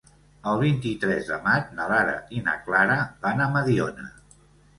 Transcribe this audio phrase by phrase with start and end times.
[0.51, 4.09] El vint-i-tres de maig na Lara i na Clara van a Mediona.